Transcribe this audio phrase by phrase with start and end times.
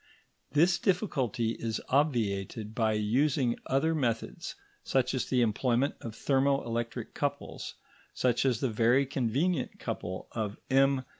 [0.51, 7.13] This difficulty is obviated by using other methods, such as the employment of thermo electric
[7.13, 7.75] couples,
[8.11, 11.05] such as the very convenient couple of M.